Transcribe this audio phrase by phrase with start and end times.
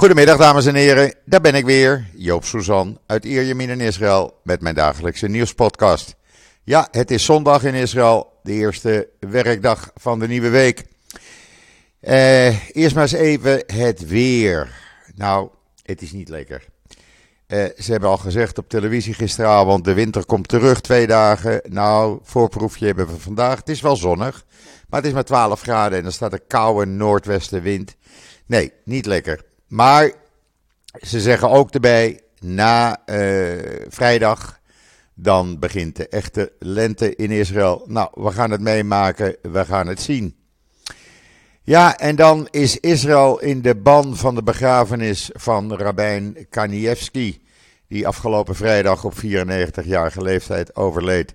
[0.00, 4.60] Goedemiddag dames en heren, daar ben ik weer, Joop Suzan uit Ierjemien in Israël met
[4.60, 6.16] mijn dagelijkse nieuwspodcast.
[6.64, 10.84] Ja, het is zondag in Israël, de eerste werkdag van de nieuwe week.
[12.00, 14.72] Eh, eerst maar eens even het weer.
[15.14, 15.48] Nou,
[15.82, 16.64] het is niet lekker.
[17.46, 21.60] Eh, ze hebben al gezegd op televisie gisteravond, de winter komt terug, twee dagen.
[21.68, 23.58] Nou, voorproefje hebben we vandaag.
[23.58, 24.44] Het is wel zonnig,
[24.88, 27.96] maar het is maar 12 graden en er staat een koude noordwestenwind.
[28.46, 29.48] Nee, niet lekker.
[29.70, 30.12] Maar
[31.00, 33.58] ze zeggen ook erbij, na uh,
[33.88, 34.60] vrijdag,
[35.14, 37.84] dan begint de echte lente in Israël.
[37.86, 40.36] Nou, we gaan het meemaken, we gaan het zien.
[41.62, 47.42] Ja, en dan is Israël in de ban van de begrafenis van Rabijn Kanievski,
[47.88, 51.34] die afgelopen vrijdag op 94-jarige leeftijd overleed.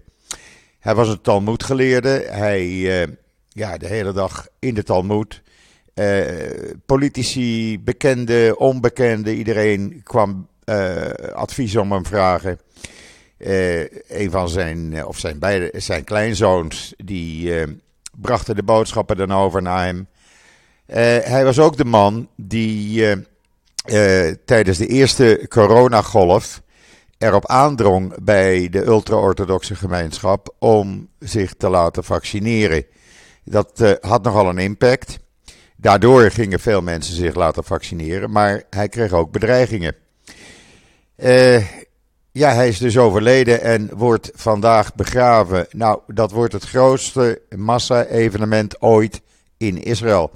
[0.80, 2.26] Hij was een Talmudgeleerde.
[2.30, 3.14] Hij, uh,
[3.50, 5.42] ja, de hele dag in de Talmud.
[5.96, 11.02] Uh, politici, bekende, onbekende, iedereen kwam uh,
[11.34, 12.60] advies om hem vragen.
[13.38, 17.54] Uh, een van zijn, of zijn, beide, zijn kleinzoons, die
[18.16, 20.08] brachten de boodschappen dan over naar hem.
[21.24, 23.16] hij was ook de man die
[24.46, 26.62] tijdens de eerste coronagolf
[27.18, 32.86] erop aandrong bij de ultra-orthodoxe gemeenschap om zich te laten vaccineren.
[33.44, 35.24] Dat had nogal een impact.
[35.76, 39.96] Daardoor gingen veel mensen zich laten vaccineren, maar hij kreeg ook bedreigingen.
[41.18, 41.66] Uh,
[42.32, 45.68] ja, hij is dus overleden en wordt vandaag begraven.
[45.72, 49.22] Nou, dat wordt het grootste massa-evenement ooit
[49.58, 50.32] in Israël.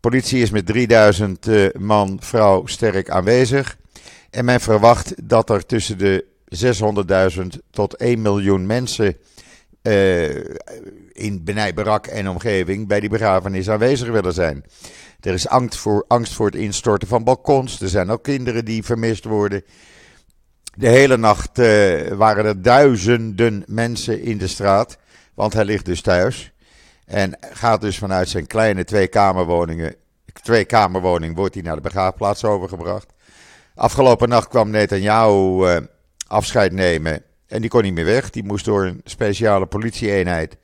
[0.00, 3.76] Politie is met 3000 uh, eh, man, vrouw sterk aanwezig.
[4.30, 6.24] En men verwacht dat er tussen de
[7.36, 9.16] 600.000 tot 1 miljoen mensen
[9.82, 10.44] uh,
[11.18, 14.64] in Benai Barak en omgeving bij die begrafenis aanwezig willen zijn.
[15.20, 17.80] Er is angst voor, angst voor het instorten van balkons.
[17.80, 19.64] Er zijn ook kinderen die vermist worden.
[20.74, 24.98] De hele nacht uh, waren er duizenden mensen in de straat,
[25.34, 26.52] want hij ligt dus thuis.
[27.04, 33.12] En gaat dus vanuit zijn kleine twee-kamerwoning, wordt hij naar de begraafplaats overgebracht.
[33.74, 35.76] Afgelopen nacht kwam Netanyahu uh,
[36.26, 38.30] afscheid nemen en die kon niet meer weg.
[38.30, 40.56] Die moest door een speciale politieeenheid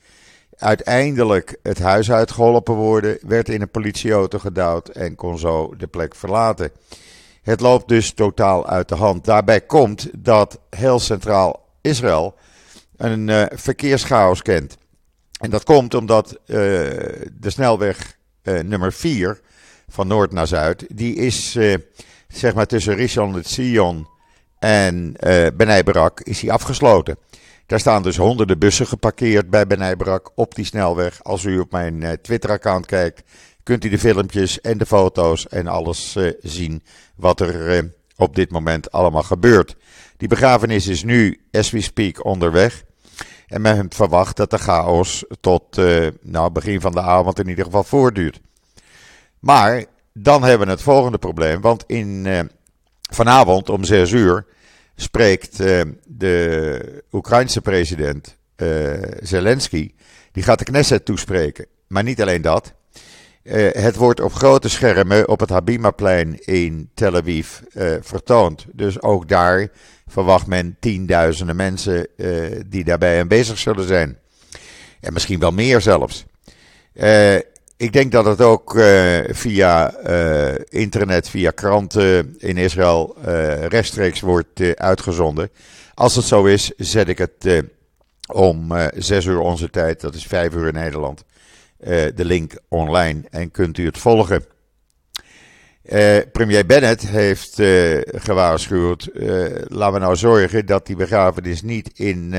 [0.65, 3.19] uiteindelijk het huis uitgeholpen worden.
[3.21, 6.71] Werd in een politieauto gedouwd en kon zo de plek verlaten.
[7.43, 9.25] Het loopt dus totaal uit de hand.
[9.25, 12.35] Daarbij komt dat heel centraal Israël
[12.97, 14.79] een uh, verkeerschaos kent.
[15.41, 19.41] En dat komt omdat uh, de snelweg uh, nummer 4
[19.89, 21.59] van noord naar zuid, die is
[22.29, 24.09] zeg maar tussen Rishon Sion
[24.59, 25.17] en
[25.57, 27.17] Benai Barak is hij afgesloten.
[27.67, 31.23] Daar staan dus honderden bussen geparkeerd bij Benai Barak op die snelweg.
[31.23, 33.23] Als u op mijn uh, Twitter-account kijkt,
[33.63, 36.83] kunt u de filmpjes en de foto's en alles uh, zien
[37.17, 39.77] wat er op dit moment allemaal gebeurt.
[40.17, 42.85] Die begrafenis is nu, as we speak, onderweg.
[43.47, 45.77] En men verwacht dat de chaos tot
[46.21, 48.41] nou, begin van de avond in ieder geval voortduurt.
[49.39, 51.61] Maar dan hebben we het volgende probleem.
[51.61, 52.27] Want in,
[53.11, 54.47] vanavond om 6 uur
[54.97, 59.91] spreekt uh, de Oekraïnse president uh, Zelensky.
[60.33, 61.67] Die gaat de Knesset toespreken.
[61.87, 62.75] Maar niet alleen dat.
[63.43, 67.49] Uh, het wordt op grote schermen op het Habimaplein in Tel Aviv
[68.01, 68.67] vertoond.
[68.73, 69.69] Dus ook daar
[70.07, 72.07] verwacht men tienduizenden mensen
[72.67, 74.19] die daarbij aanwezig zullen zijn.
[75.01, 76.25] En misschien wel meer zelfs.
[77.77, 84.21] Ik denk dat het ook uh, via uh, internet, via kranten in Israël uh, rechtstreeks
[84.21, 85.51] wordt uitgezonden.
[85.95, 87.65] Als het zo is, zet ik het
[88.33, 91.25] om 6 uur onze tijd, dat is 5 uur in Nederland,
[92.15, 94.45] de link online en kunt u het volgen.
[96.33, 97.55] premier Bennett heeft
[98.25, 99.11] gewaarschuwd,
[99.69, 102.35] laten we nou zorgen dat die begrafenis niet in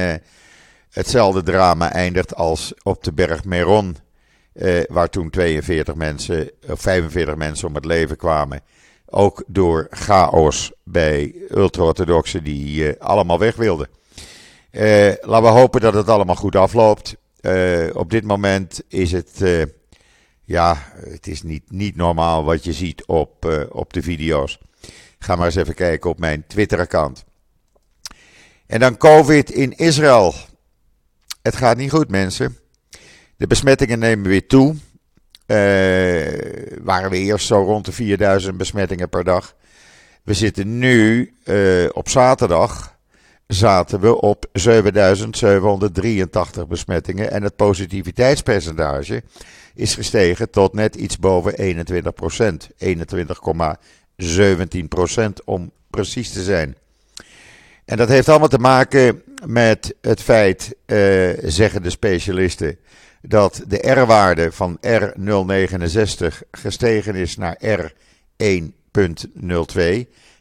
[0.89, 3.95] hetzelfde drama eindigt als op de berg Meron
[4.55, 8.61] uh, waar toen 42 mensen, of 45 mensen om het leven kwamen.
[9.05, 13.87] Ook door chaos bij ultra-orthodoxen die uh, allemaal weg wilden.
[14.71, 17.15] Uh, laten we hopen dat het allemaal goed afloopt.
[17.93, 19.43] op dit moment is het,
[20.43, 24.59] ja, het is niet, niet normaal wat je ziet op, op de video's.
[25.19, 27.25] Ga maar eens even kijken op mijn Twitter-account.
[28.67, 30.33] En dan COVID in Israël.
[31.41, 32.57] Het gaat niet goed, mensen.
[33.37, 34.75] De besmettingen nemen weer toe.
[35.47, 35.57] Uh,
[36.83, 39.55] waren we eerst zo rond de 4000 besmettingen per dag.
[40.23, 42.95] We zitten nu uh, op zaterdag
[43.47, 49.23] zaten we op 7783 besmettingen en het positiviteitspercentage
[49.75, 51.63] is gestegen tot net iets boven 21%
[52.85, 52.87] 21,7%
[55.45, 56.75] om precies te zijn.
[57.85, 62.77] En dat heeft allemaal te maken met het feit, uh, zeggen de specialisten,
[63.27, 67.77] dat de R-waarde van R069 gestegen is naar R1.02.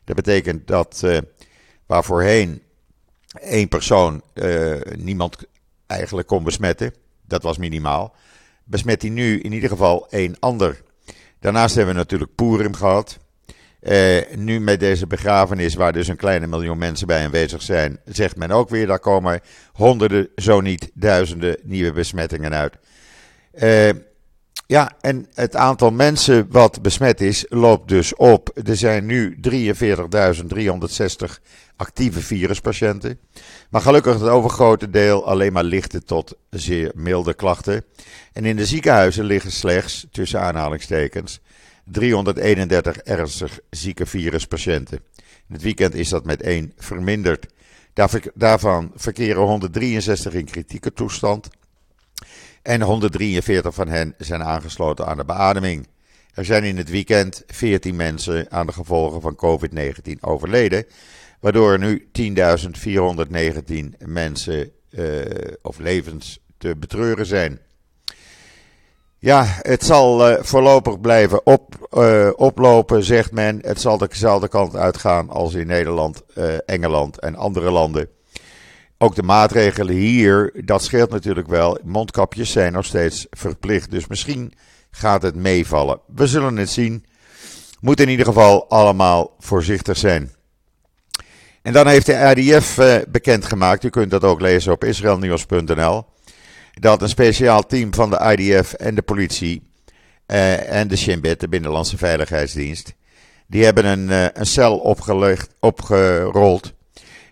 [0.04, 1.18] Dat betekent dat uh,
[1.86, 2.62] waar voorheen
[3.40, 5.36] één persoon uh, niemand
[5.86, 6.94] eigenlijk kon besmetten,
[7.26, 8.14] dat was minimaal,
[8.64, 10.82] besmet hij nu in ieder geval één ander.
[11.40, 13.18] Daarnaast hebben we natuurlijk Purim gehad.
[13.88, 18.36] Uh, nu met deze begrafenis, waar dus een kleine miljoen mensen bij aanwezig zijn, zegt
[18.36, 19.40] men ook weer, daar komen
[19.72, 22.74] honderden, zo niet duizenden nieuwe besmettingen uit.
[23.54, 23.90] Uh,
[24.66, 28.50] ja, en het aantal mensen wat besmet is, loopt dus op.
[28.64, 29.48] Er zijn nu 43.360
[31.76, 33.18] actieve viruspatiënten.
[33.70, 37.84] Maar gelukkig het overgrote deel alleen maar lichte tot zeer milde klachten.
[38.32, 41.40] En in de ziekenhuizen liggen slechts, tussen aanhalingstekens,
[41.84, 45.00] 331 ernstig zieke viruspatiënten.
[45.48, 47.46] In het weekend is dat met één verminderd.
[48.34, 51.48] Daarvan verkeren 163 in kritieke toestand.
[52.62, 55.86] En 143 van hen zijn aangesloten aan de beademing.
[56.34, 60.86] Er zijn in het weekend 14 mensen aan de gevolgen van COVID-19 overleden.
[61.40, 62.08] Waardoor er nu
[63.98, 65.20] 10.419 mensen uh,
[65.62, 67.60] of levens te betreuren zijn.
[69.24, 73.58] Ja, het zal uh, voorlopig blijven op, uh, oplopen, zegt men.
[73.62, 76.22] Het zal dezelfde kant uitgaan als in Nederland,
[76.66, 78.08] Engeland en andere landen.
[78.98, 81.78] Ook de maatregelen hier, dat scheelt natuurlijk wel.
[81.84, 84.52] Mondkapjes zijn nog steeds verplicht, dus misschien
[84.90, 86.00] gaat het meevallen.
[86.14, 87.04] We zullen het zien.
[87.80, 90.32] Moet in ieder geval allemaal voorzichtig zijn.
[91.62, 96.04] En dan heeft de uh, bekendgemaakt, u kunt dat ook lezen op israelnieuws.nl,
[96.80, 99.62] dat een speciaal team van de IDF en de politie
[100.26, 102.94] uh, en de Shin Bet, de Binnenlandse Veiligheidsdienst,
[103.46, 106.72] die hebben een, uh, een cel opgelegd, opgerold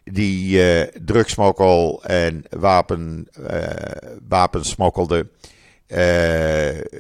[0.04, 3.28] die uh, drugsmokkel en wapen,
[4.28, 5.30] wapens smokkelde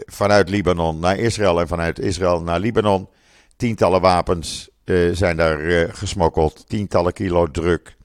[0.06, 3.08] vanuit Libanon naar Israël en vanuit Israël naar Libanon.
[3.56, 4.70] Tientallen wapens
[5.12, 7.96] zijn daar gesmokkeld, tientallen kilo druk.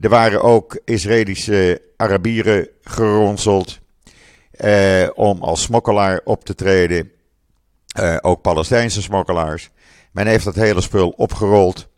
[0.00, 3.78] Er waren ook Israëlische Arabieren geronseld
[5.14, 7.12] om als smokkelaar op te treden.
[8.20, 9.70] ook Palestijnse smokkelaars.
[10.12, 11.88] Men heeft dat hele spul opgerold.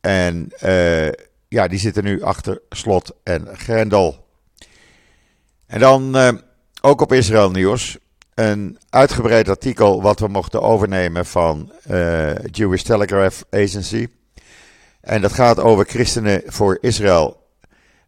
[0.00, 1.08] En uh,
[1.48, 4.26] ja, die zitten nu achter slot en grendel.
[5.66, 6.28] En dan uh,
[6.80, 7.98] ook op Israël Nieuws.
[8.34, 14.08] Een uitgebreid artikel wat we mochten overnemen van uh, Jewish Telegraph Agency.
[15.00, 17.38] En dat gaat over christenen voor Israël.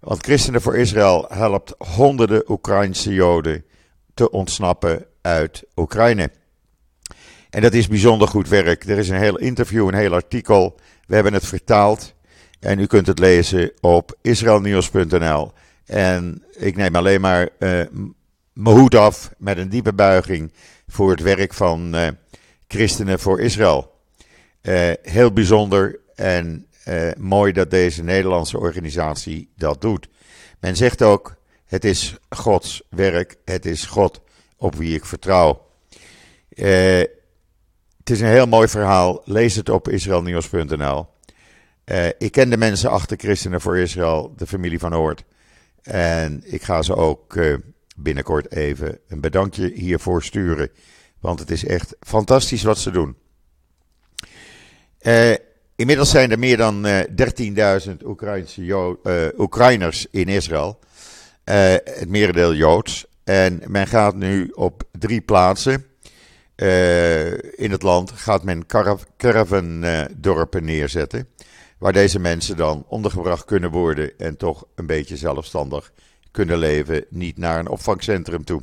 [0.01, 3.65] Want Christenen voor Israël helpt honderden Oekraïnse Joden
[4.15, 6.31] te ontsnappen uit Oekraïne.
[7.51, 8.85] En dat is bijzonder goed werk.
[8.85, 12.15] Er is een heel interview, een heel artikel we hebben het vertaald
[12.61, 15.53] en u kunt het lezen op israelnieuws.nl.
[15.85, 17.81] En ik neem alleen maar uh,
[18.53, 20.53] mijn hoed af met een diepe buiging
[20.89, 22.09] voor het werk van uh,
[22.69, 23.93] Christenen voor Israël.
[24.63, 26.67] Uh, heel bijzonder en
[27.19, 30.09] mooi dat deze Nederlandse organisatie dat doet.
[30.61, 34.21] Men zegt ook: het is Gods werk, het is God
[34.57, 35.67] op wie ik vertrouw.
[36.55, 39.23] Het is een heel mooi verhaal.
[39.25, 41.07] Lees het op israelnieuws.nl.
[41.85, 45.25] Uh, ik ken de mensen achter Christenen voor Israël, de familie van Oort.
[45.83, 47.39] En ik ga ze ook
[47.97, 50.71] binnenkort even een bedankje hiervoor sturen.
[51.21, 53.17] Want het is echt fantastisch wat ze doen.
[55.01, 55.35] Uh,
[55.83, 56.87] inmiddels zijn er meer dan 13.000
[59.37, 60.79] Oekraïners in Israël.
[61.45, 63.07] het merendeel Joods.
[63.25, 65.87] En men gaat nu op drie plaatsen
[67.57, 68.67] in het land gaat men
[69.17, 71.29] caravandorpen neerzetten.
[71.79, 75.93] Waar deze mensen dan ondergebracht kunnen worden en toch een beetje zelfstandig
[76.31, 78.63] kunnen leven, niet naar een opvangcentrum toe.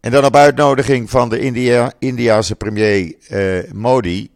[0.00, 3.14] En dan op uitnodiging van de India, Indiase premier
[3.72, 4.30] Modi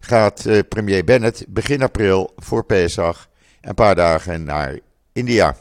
[0.00, 3.28] gaat uh, premier Bennett begin april voor Pesach
[3.60, 4.78] een paar dagen naar
[5.12, 5.56] India.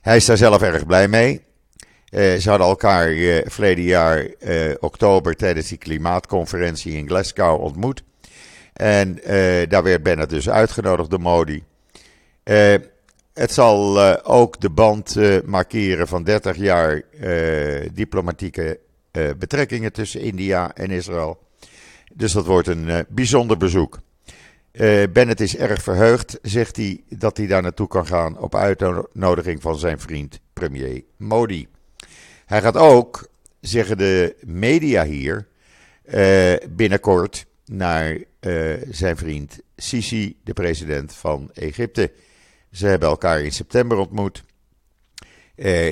[0.00, 1.42] Hij is daar zelf erg blij mee.
[2.10, 4.26] Uh, ze hadden elkaar uh, verleden jaar
[4.80, 8.02] oktober tijdens die klimaatconferentie in Glasgow ontmoet.
[8.72, 9.20] En
[9.68, 11.64] daar werd Bennett dus uitgenodigd door Modi.
[13.32, 17.02] het zal ook de band markeren van 30 jaar
[17.92, 18.78] diplomatieke
[19.38, 21.43] betrekkingen tussen India en Israël.
[22.16, 24.00] Dus dat wordt een bijzonder bezoek.
[25.12, 29.78] Bennett is erg verheugd, zegt hij, dat hij daar naartoe kan gaan op uitnodiging van
[29.78, 31.68] zijn vriend premier Modi.
[32.46, 33.28] Hij gaat ook,
[33.60, 35.46] zeggen de media hier,
[36.70, 38.18] binnenkort naar
[38.90, 42.12] zijn vriend Sisi, de president van Egypte.
[42.70, 44.42] Ze hebben elkaar in september ontmoet.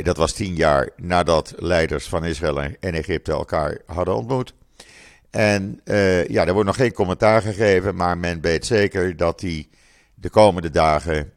[0.03, 4.55] dat was tien jaar nadat leiders van Israël en Egypte elkaar hadden ontmoet.
[5.33, 5.81] En
[6.29, 9.69] ja, er wordt nog geen commentaar gegeven, maar men weet zeker dat hij
[10.15, 11.33] de komende dagen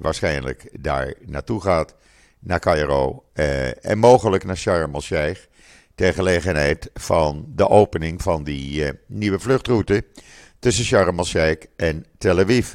[0.00, 1.94] waarschijnlijk daar naartoe gaat
[2.40, 5.40] naar Cairo eh, en mogelijk naar Sharm el-Sheikh.
[5.94, 10.04] Ter gelegenheid van de opening van die eh, nieuwe vluchtroute
[10.58, 12.74] tussen Sharm el-Sheikh en Tel Aviv.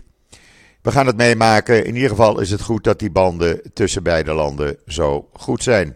[0.82, 1.86] We gaan het meemaken.
[1.86, 5.96] In ieder geval is het goed dat die banden tussen beide landen zo goed zijn.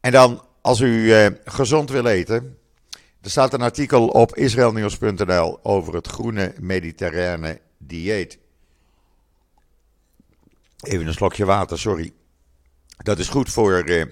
[0.00, 2.58] En dan, als u eh, gezond wil eten.
[3.20, 8.38] Er staat een artikel op israelnieuws.nl over het groene mediterrane dieet.
[10.80, 12.12] Even een slokje water, sorry.
[12.96, 14.06] Dat is goed voor uh, uh,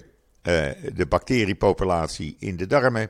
[0.93, 3.09] de bacteriepopulatie in de darmen.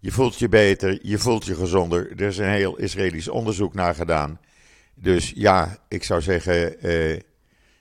[0.00, 2.10] Je voelt je beter, je voelt je gezonder.
[2.10, 4.40] Er is een heel Israëlisch onderzoek naar gedaan.
[4.94, 6.76] Dus ja, ik zou zeggen,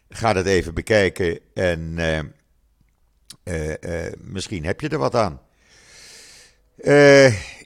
[0.10, 1.98] ga dat even bekijken en
[4.18, 5.42] misschien heb je er wat aan.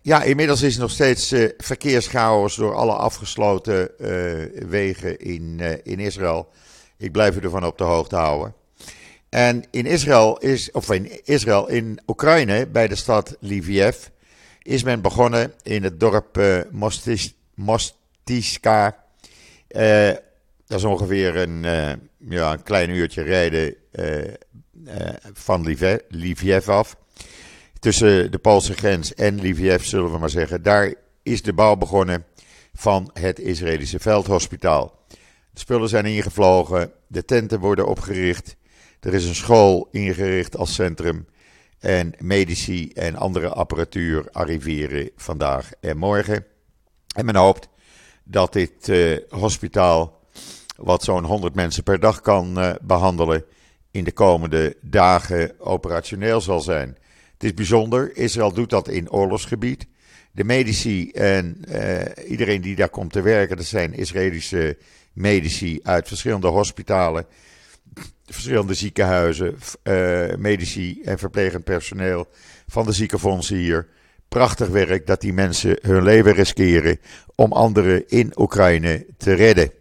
[0.01, 3.91] ja, inmiddels is er nog steeds verkeerschaos door alle afgesloten
[4.69, 6.49] wegen in, in Israël.
[6.97, 8.53] Ik blijf u ervan op de hoogte houden.
[9.29, 13.95] En in Israël is, of in Israël, in Oekraïne, bij de stad Lviv,
[14.61, 16.59] is men begonnen in het dorp uh,
[17.55, 19.03] Mostiska.
[19.69, 20.09] Uh,
[20.65, 21.61] dat is ongeveer een,
[22.17, 23.75] ja, een klein uurtje rijden
[25.33, 25.61] van
[26.09, 26.97] Lviv af.
[27.79, 30.63] Tussen de Poolse grens en Lviv, zullen we maar zeggen.
[30.63, 30.93] Daar
[31.23, 32.25] is de bouw begonnen
[32.73, 35.05] van het Israëlische veldhospitaal.
[35.51, 38.55] De spullen zijn ingevlogen, de tenten worden opgericht.
[38.99, 41.27] Er is een school ingericht als centrum.
[41.79, 46.45] En medici en andere apparatuur arriveren vandaag en morgen.
[47.15, 47.67] En men hoopt
[48.23, 50.19] dat dit uh, hospitaal,
[50.75, 53.45] wat zo'n 100 mensen per dag kan uh, behandelen,
[53.97, 56.97] in de komende dagen operationeel zal zijn.
[57.33, 59.87] Het is bijzonder, Israël doet dat in oorlogsgebied.
[60.31, 64.77] De medici en uh, iedereen die daar komt te werken, dat zijn Israëlische
[65.13, 67.25] medici uit verschillende hospitalen,
[68.25, 72.27] verschillende ziekenhuizen, uh, medici en verplegend personeel
[72.67, 73.87] van de ziekenfondsen hier.
[74.27, 76.99] Prachtig werk dat die mensen hun leven riskeren
[77.35, 79.71] om anderen in Oekraïne te redden.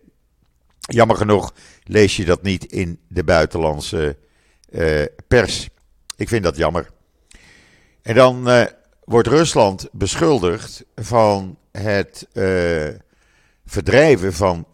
[0.79, 1.55] Jammer genoeg
[1.87, 4.17] lees je dat niet in de buitenlandse
[4.71, 5.69] uh, pers.
[6.17, 6.91] Ik vind dat jammer.
[8.03, 8.65] En dan uh,
[9.05, 12.29] wordt Rusland beschuldigd van het
[13.67, 14.67] verdrijven van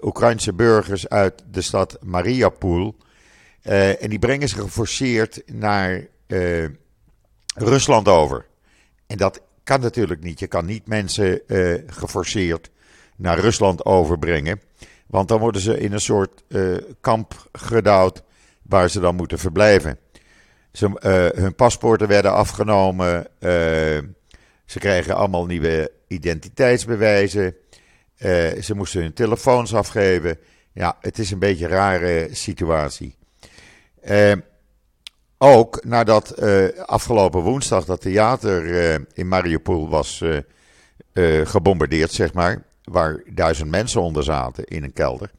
[0.00, 2.96] Oekraïnse burgers uit de stad Mariupol.
[3.62, 6.06] En die brengen ze geforceerd naar
[7.54, 8.46] Rusland over.
[9.06, 10.38] En dat kan natuurlijk niet.
[10.38, 11.40] Je kan niet mensen
[11.86, 12.70] geforceerd
[13.16, 14.60] naar Rusland overbrengen.
[15.06, 16.44] Want dan worden ze in een soort
[17.00, 18.22] kamp gedouwd
[18.62, 19.98] waar ze dan moeten verblijven.
[20.72, 20.90] Ze,
[21.36, 23.26] hun paspoorten werden afgenomen.
[24.64, 27.56] ze krijgen allemaal nieuwe identiteitsbewijzen.
[28.60, 30.38] Ze moesten hun telefoons afgeven.
[30.72, 33.16] Ja, het is een beetje een rare situatie.
[34.08, 34.32] Uh,
[35.38, 36.40] ook nadat
[36.86, 38.64] afgelopen woensdag dat theater
[39.14, 40.24] in Mariupol was
[41.44, 45.30] gebombardeerd, zeg maar, waar duizend mensen onder zaten in een kelder.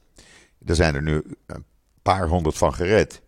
[0.65, 1.65] Er zijn er nu een
[2.01, 3.21] paar honderd van gered.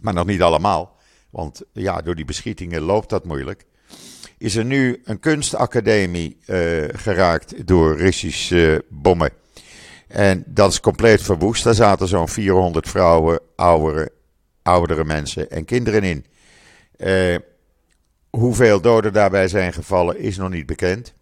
[0.00, 0.96] Maar nog niet allemaal,
[1.30, 3.66] want ja, door die beschietingen loopt dat moeilijk
[4.38, 9.30] is er nu een kunstacademie uh, geraakt door Russische bommen.
[10.08, 11.64] En dat is compleet verwoest.
[11.64, 14.12] Daar zaten zo'n 400 vrouwen, oudere,
[14.62, 16.24] oudere mensen en kinderen in.
[16.96, 17.36] Uh,
[18.30, 21.14] hoeveel doden daarbij zijn gevallen is nog niet bekend.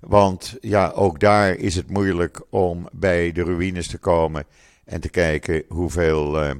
[0.00, 4.44] Want ja, ook daar is het moeilijk om bij de ruïnes te komen
[4.84, 6.50] en te kijken hoeveel, uh,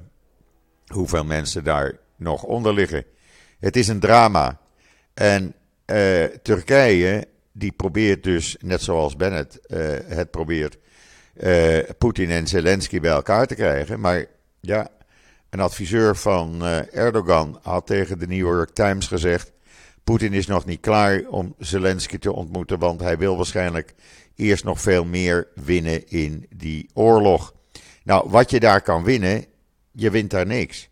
[0.86, 3.04] hoeveel mensen daar nog onder liggen.
[3.58, 4.60] Het is een drama.
[5.14, 5.54] En
[5.86, 10.78] uh, Turkije, die probeert dus, net zoals Bennett uh, het probeert,
[11.98, 14.00] Poetin en Zelensky bij elkaar te krijgen.
[14.00, 14.26] Maar
[14.60, 14.88] ja,
[15.50, 19.52] een adviseur van Erdogan had tegen de New York Times gezegd:
[20.06, 23.94] Poetin is nog niet klaar om Zelensky te ontmoeten, want hij wil waarschijnlijk
[24.36, 27.54] eerst nog veel meer winnen in die oorlog.
[28.02, 29.44] Nou, wat je daar kan winnen,
[29.92, 30.88] je wint daar niks.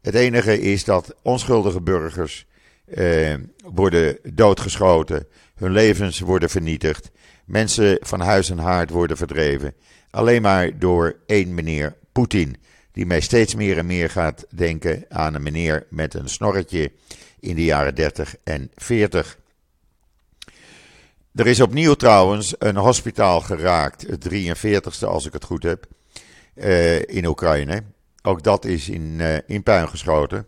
[0.00, 2.46] Het enige is dat onschuldige burgers
[2.84, 3.34] eh,
[3.64, 7.10] worden doodgeschoten, hun levens worden vernietigd,
[7.44, 9.74] mensen van huis en haard worden verdreven.
[10.10, 12.56] Alleen maar door één meneer Poetin,
[12.98, 16.92] die mij steeds meer en meer gaat denken aan een meneer met een snorretje
[17.40, 19.38] in de jaren 30 en 40.
[21.34, 25.86] Er is opnieuw trouwens een hospitaal geraakt, het 43ste als ik het goed heb,
[26.54, 27.82] uh, in Oekraïne.
[28.22, 30.46] Ook dat is in, uh, in puin geschoten.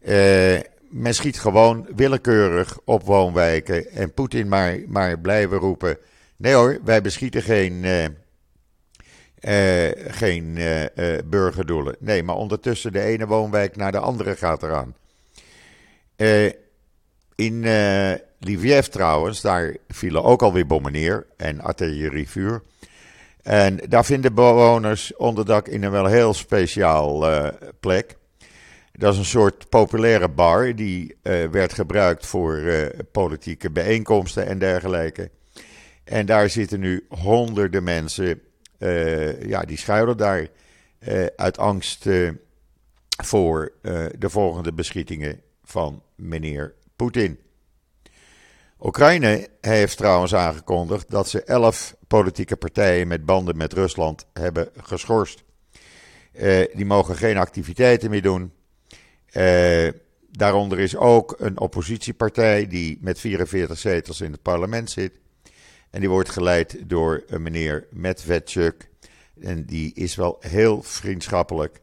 [0.00, 0.58] Uh,
[0.90, 5.98] men schiet gewoon willekeurig op woonwijken en Poetin maar, maar blijven roepen.
[6.36, 7.84] Nee hoor, wij beschieten geen,
[10.08, 10.58] geen
[11.24, 11.96] burgerdoelen.
[11.98, 14.94] Nee, maar ondertussen de ene woonwijk naar de andere gaat eraan.
[17.34, 17.64] in
[18.38, 22.62] Lviv trouwens, daar vielen ook alweer bommen neer en artillerievuur.
[23.42, 27.48] En daar vinden bewoners onderdak in een wel heel speciaal uh,
[27.80, 28.16] plek.
[28.92, 34.58] Dat is een soort populaire bar die uh, werd gebruikt voor uh, politieke bijeenkomsten en
[34.58, 35.30] dergelijke.
[36.04, 38.40] En daar zitten nu honderden mensen,
[39.48, 40.48] ja, die schuilen daar
[41.36, 42.06] uit angst
[43.24, 43.72] voor
[44.18, 47.38] de volgende beschietingen van meneer Poetin.
[48.80, 55.44] Oekraïne heeft trouwens aangekondigd dat ze elf politieke partijen met banden met Rusland hebben geschorst.
[56.74, 58.52] Die mogen geen activiteiten meer doen.
[60.30, 65.12] Daaronder is ook een oppositiepartij die met 44 zetels in het parlement zit.
[65.90, 68.88] En die wordt geleid door een meneer Medvedchuk.
[69.40, 71.80] En die is wel heel vriendschappelijk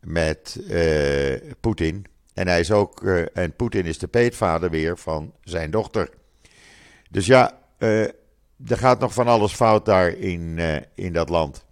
[0.00, 2.06] met uh, Poetin.
[2.34, 3.02] En hij is ook,
[3.34, 6.10] en Poetin is de peetvader weer van zijn dochter.
[7.10, 8.14] Dus ja, er
[8.66, 10.58] gaat nog van alles fout daar in,
[10.94, 11.64] in dat land.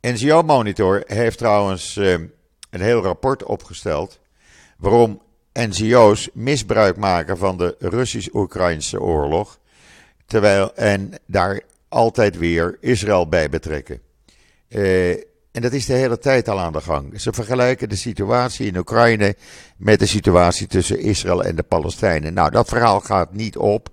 [0.00, 4.20] NGO Monitor heeft trouwens een heel rapport opgesteld
[4.78, 5.22] waarom
[5.52, 9.58] NGO's misbruik maken van de Russisch-Oekraïnse oorlog,
[10.28, 14.00] terwijl en daar altijd weer Israël bij betrekken.
[15.52, 17.20] en dat is de hele tijd al aan de gang.
[17.20, 19.36] Ze vergelijken de situatie in Oekraïne
[19.76, 22.34] met de situatie tussen Israël en de Palestijnen.
[22.34, 23.90] Nou, dat verhaal gaat niet op.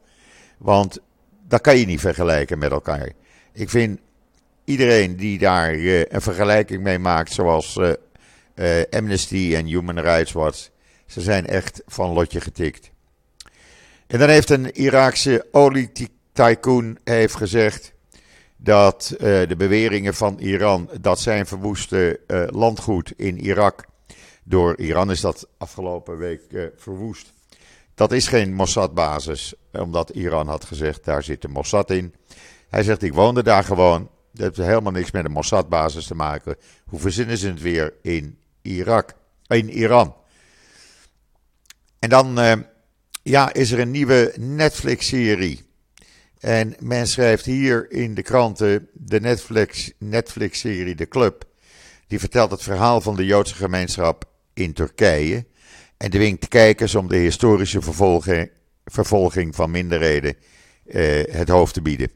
[0.57, 0.99] Want
[1.47, 3.11] dat kan je niet vergelijken met elkaar.
[3.53, 3.99] Ik vind
[4.63, 7.77] iedereen die daar uh, een vergelijking mee maakt, zoals
[8.55, 10.69] uh, Amnesty en Human Rights Watch,
[11.05, 12.91] ze zijn echt van lotje getikt.
[14.07, 15.45] En dan heeft een Iraakse
[16.39, 17.93] olietycoon heeft gezegd
[18.57, 22.19] dat de beweringen van Iran dat zijn verwoeste
[22.49, 23.85] landgoed in Irak
[24.43, 27.33] door Iran is dat afgelopen week verwoest
[27.95, 32.13] dat is geen Mossad-basis, omdat Iran had gezegd, daar zit de Mossad in.
[32.69, 34.09] Hij zegt, ik woonde daar gewoon.
[34.31, 36.55] Dat heeft helemaal niks met een Mossad-basis te maken.
[36.85, 39.13] Hoe verzinnen ze het weer in Irak,
[39.47, 40.15] in Iran?
[41.99, 42.39] En dan
[43.23, 45.64] ja, is er een nieuwe Netflix-serie.
[46.45, 51.43] En men schrijft hier in de kranten de Netflix-serie Netflix De Club.
[52.07, 55.45] Die vertelt het verhaal van de Joodse gemeenschap in Turkije
[55.97, 58.49] en dwingt kijkers om de historische vervolging,
[58.85, 60.35] vervolging van minderheden
[60.85, 62.09] uh, het hoofd te bieden.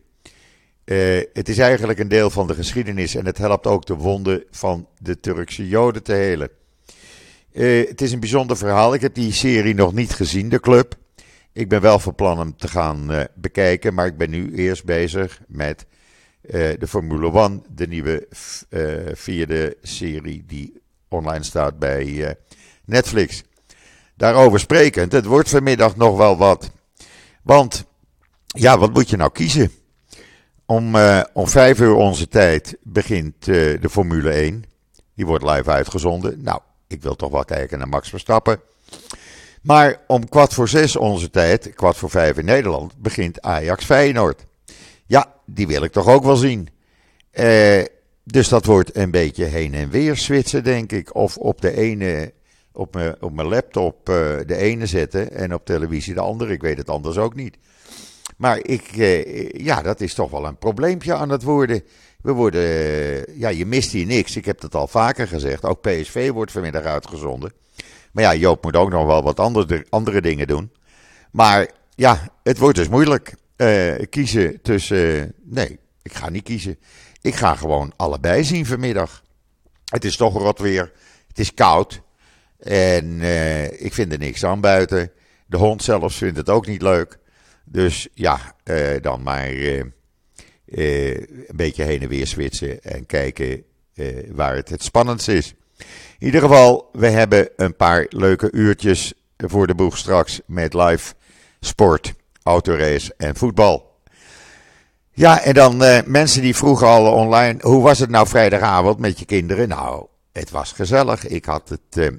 [0.86, 4.44] Uh, het is eigenlijk een deel van de geschiedenis en het helpt ook de wonden
[4.52, 6.50] van de Turkse Joden te helen.
[7.52, 8.94] Uh, het is een bijzonder verhaal.
[8.94, 10.98] Ik heb die serie nog niet gezien, de club.
[11.60, 15.42] Ik ben wel van plan hem te gaan bekijken, maar ik ben nu eerst bezig
[15.48, 15.86] met
[16.80, 18.28] de Formule 1, de nieuwe
[19.14, 22.36] vierde serie die online staat bij
[22.86, 23.44] Netflix.
[24.16, 26.72] Daarover sprekend, het wordt vanmiddag nog wel wat.
[27.44, 27.86] Want,
[28.46, 29.72] ja, wat moet je nou kiezen?
[30.66, 30.96] Om,
[31.34, 34.64] om vijf uur onze tijd begint de Formule 1.
[35.16, 36.44] Die wordt live uitgezonden.
[36.44, 38.62] Nou, ik wil toch wel kijken naar Max Verstappen.
[39.62, 44.46] Maar om kwart voor zes onze tijd, kwart voor vijf in Nederland, begint Ajax Feyenoord.
[45.06, 46.70] Ja, die wil ik toch ook wel zien.
[47.34, 47.84] Uh,
[48.24, 51.16] dus dat wordt een beetje heen en weer switchen, denk ik.
[51.16, 52.34] Of op de ene
[52.80, 56.54] op mijn, op mijn laptop uh, de ene zetten en op televisie de andere.
[56.54, 57.58] Ik weet het anders ook niet.
[58.38, 61.84] Maar ik, uh, ja, dat is toch wel een probleempje aan het worden.
[62.22, 64.36] We worden, uh, ja, je mist hier niks.
[64.36, 65.66] Ik heb dat al vaker gezegd.
[65.66, 67.54] Ook PSV wordt vanmiddag uitgezonden.
[68.12, 70.72] Maar ja, Joop moet ook nog wel wat andere, andere dingen doen.
[71.32, 73.36] Maar ja, het wordt dus moeilijk.
[74.10, 75.34] kiezen tussen.
[75.44, 76.80] nee, ik ga niet kiezen.
[77.22, 79.24] Ik ga gewoon allebei zien vanmiddag.
[79.86, 80.92] Het is toch rot weer.
[81.28, 82.02] Het is koud.
[82.60, 85.12] En uh, ik vind er niks aan buiten.
[85.46, 87.18] De hond zelfs vindt het ook niet leuk.
[87.66, 88.56] Dus ja,
[89.02, 89.48] dan maar
[90.66, 93.64] een beetje heen en weer switchen en kijken
[94.32, 95.54] waar het het spannendst is.
[96.20, 101.14] In ieder geval, we hebben een paar leuke uurtjes voor de boeg straks met live
[101.60, 102.14] sport,
[102.44, 103.98] autorace en voetbal.
[105.12, 109.26] Ja, en dan mensen die vroegen al online, hoe was het nou vrijdagavond met je
[109.26, 109.68] kinderen?
[109.68, 111.28] Nou, het was gezellig.
[111.28, 112.12] Ik had het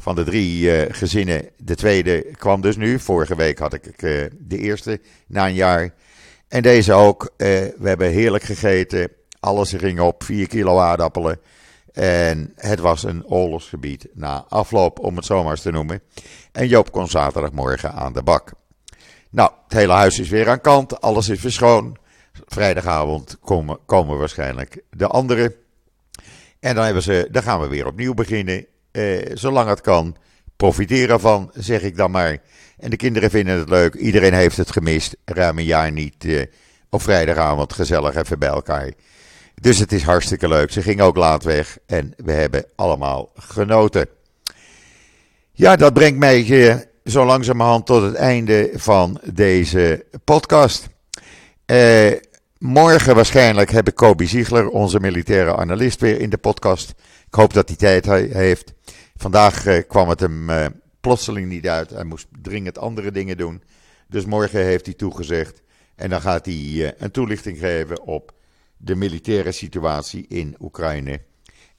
[0.00, 1.48] van de drie eh, gezinnen.
[1.56, 2.98] De tweede kwam dus nu.
[2.98, 3.98] Vorige week had ik
[4.38, 5.94] de eerste na een jaar.
[6.48, 7.32] En deze ook.
[7.36, 9.10] we hebben heerlijk gegeten.
[9.40, 10.24] Alles ging op.
[10.24, 11.40] 4 kilo aardappelen.
[11.92, 16.02] En het was een oorlogsgebied na afloop, om het zo maar eens te noemen.
[16.52, 18.52] En Joop kon zaterdagmorgen aan de bak.
[19.30, 21.00] Nou, het hele huis is weer aan kant.
[21.00, 21.96] Alles is weer schoon.
[22.46, 25.54] Vrijdagavond komen, komen waarschijnlijk de anderen.
[26.60, 28.66] En dan, hebben ze, dan gaan we weer opnieuw beginnen.
[28.90, 30.16] Eh, zolang het kan,
[30.56, 32.38] profiteren van, zeg ik dan maar.
[32.78, 33.94] En de kinderen vinden het leuk.
[33.94, 35.16] Iedereen heeft het gemist.
[35.24, 36.42] Ruim een jaar niet eh,
[36.90, 38.92] op vrijdagavond gezellig even bij elkaar.
[39.60, 40.70] Dus het is hartstikke leuk.
[40.70, 44.06] Ze ging ook laat weg en we hebben allemaal genoten.
[45.52, 46.42] Ja, dat brengt mij
[47.04, 50.88] zo langzamerhand tot het einde van deze podcast.
[51.66, 52.12] Eh,
[52.58, 56.90] morgen waarschijnlijk heb ik Kobe Ziegler, onze militaire analist, weer in de podcast.
[57.26, 58.72] Ik hoop dat hij tijd heeft.
[59.16, 60.66] Vandaag eh, kwam het hem eh,
[61.00, 61.90] plotseling niet uit.
[61.90, 63.62] Hij moest dringend andere dingen doen.
[64.08, 65.62] Dus morgen heeft hij toegezegd.
[65.96, 68.32] En dan gaat hij een toelichting geven op
[68.82, 71.20] de militaire situatie in Oekraïne.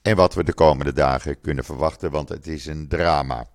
[0.01, 3.47] En wat we de komende dagen kunnen verwachten, want het is een drama.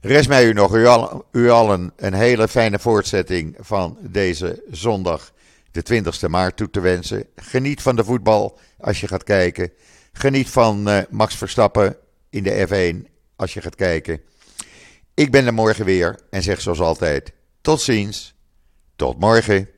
[0.00, 5.32] Rest mij u nog u, al, u allen een hele fijne voortzetting van deze zondag,
[5.70, 7.26] de 20 maart, toe te wensen.
[7.36, 9.72] Geniet van de voetbal als je gaat kijken.
[10.12, 11.96] Geniet van uh, Max Verstappen
[12.30, 14.20] in de F1 als je gaat kijken.
[15.14, 18.34] Ik ben er morgen weer en zeg zoals altijd: tot ziens,
[18.96, 19.68] tot morgen.